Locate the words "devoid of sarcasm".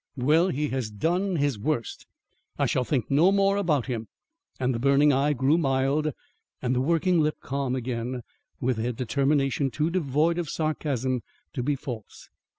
9.91-11.21